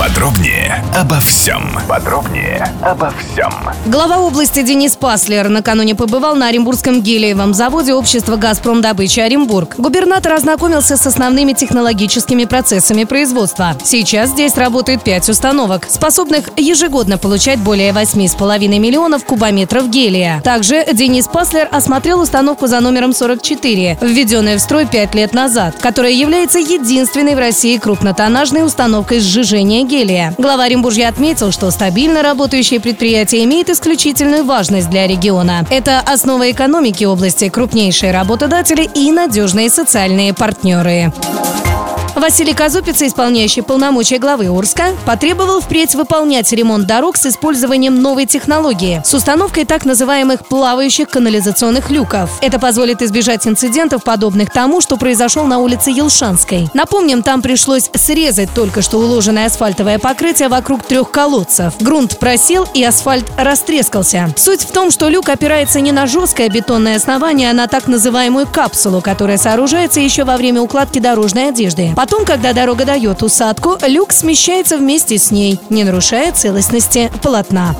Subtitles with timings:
[0.00, 1.78] Подробнее обо всем.
[1.86, 3.52] Подробнее обо всем.
[3.84, 9.74] Глава области Денис Паслер накануне побывал на Оренбургском гелиевом заводе общества «Газпром добычи Оренбург».
[9.76, 13.76] Губернатор ознакомился с основными технологическими процессами производства.
[13.84, 20.40] Сейчас здесь работает пять установок, способных ежегодно получать более 8,5 миллионов кубометров гелия.
[20.42, 26.12] Также Денис Паслер осмотрел установку за номером 44, введенную в строй пять лет назад, которая
[26.12, 30.34] является единственной в России крупнотоннажной установкой сжижения гелия.
[30.38, 35.66] Глава Оренбуржья отметил, что стабильно работающее предприятие имеет исключительную важность для региона.
[35.68, 41.12] Это основа экономики области, крупнейшие работодатели и надежные социальные партнеры.
[42.20, 49.00] Василий Казупица, исполняющий полномочия главы Урска, потребовал впредь выполнять ремонт дорог с использованием новой технологии
[49.02, 52.28] с установкой так называемых плавающих канализационных люков.
[52.42, 56.68] Это позволит избежать инцидентов, подобных тому, что произошел на улице Елшанской.
[56.74, 61.72] Напомним, там пришлось срезать только что уложенное асфальтовое покрытие вокруг трех колодцев.
[61.80, 64.28] Грунт просел и асфальт растрескался.
[64.36, 68.46] Суть в том, что люк опирается не на жесткое бетонное основание, а на так называемую
[68.46, 71.94] капсулу, которая сооружается еще во время укладки дорожной одежды.
[72.10, 77.76] Потом, когда дорога дает усадку, люк смещается вместе с ней, не нарушая целостности полотна.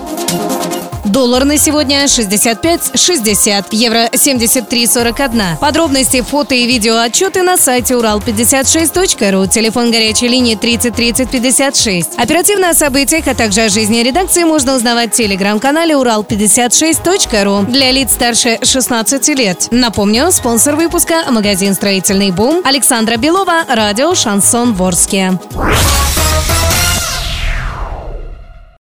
[1.20, 5.58] Доллар на сегодня 65,60, евро 73,41.
[5.58, 12.18] Подробности, фото и видео отчеты на сайте урал56.ру, телефон горячей линии 30 30 56.
[12.18, 18.12] Оперативно о событиях, а также о жизни редакции можно узнавать в телеграм-канале урал56.ру для лиц
[18.12, 19.68] старше 16 лет.
[19.70, 25.38] Напомню, спонсор выпуска– магазин «Строительный бум» Александра Белова, радио «Шансон Ворске».